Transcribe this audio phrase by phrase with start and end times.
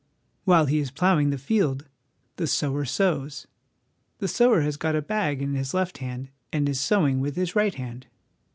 [0.45, 1.85] While he is ploughing the field
[2.37, 3.45] the sower sows.
[4.17, 7.55] The sower has got a bag in his left hand and is sowing with his
[7.55, 8.07] right hand.